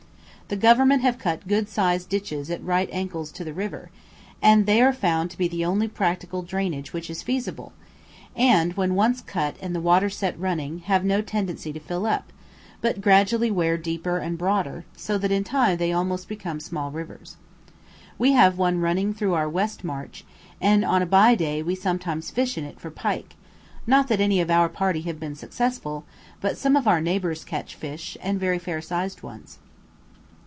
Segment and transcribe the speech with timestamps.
[0.47, 3.89] The Government have cut good sized ditches at right angles to the river,
[4.41, 7.71] and they are found to be the only practical drainage which is feasible,
[8.35, 12.33] and, when once cut and the water set running, have no tendency to fill up,
[12.81, 17.37] but gradually wear deeper and broader, so that in time they almost become small rivers.
[18.19, 20.23] We have one running through our west marsh,
[20.59, 23.37] and on a bye day we sometimes fish in it for pike;
[23.87, 26.03] not that any of our party have been successful,
[26.41, 29.57] but some of our neighbours catch fish, and very fair sized ones.